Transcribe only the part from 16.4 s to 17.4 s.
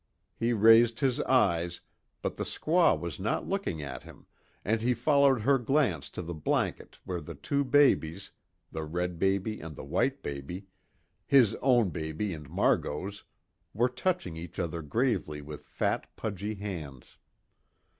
hands.